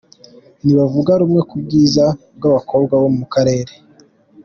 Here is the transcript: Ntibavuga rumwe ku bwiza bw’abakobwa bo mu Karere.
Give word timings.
Ntibavuga 0.63 1.11
rumwe 1.21 1.41
ku 1.49 1.55
bwiza 1.63 2.05
bw’abakobwa 2.37 2.93
bo 3.01 3.09
mu 3.17 3.25
Karere. 3.33 3.73